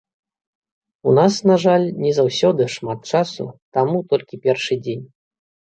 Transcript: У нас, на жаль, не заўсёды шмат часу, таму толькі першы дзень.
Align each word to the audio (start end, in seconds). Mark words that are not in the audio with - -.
У 1.11 1.13
нас, 1.19 1.33
на 1.51 1.57
жаль, 1.65 1.85
не 2.07 2.11
заўсёды 2.19 2.69
шмат 2.77 2.99
часу, 3.13 3.47
таму 3.79 3.97
толькі 4.15 4.43
першы 4.49 4.83
дзень. 4.85 5.09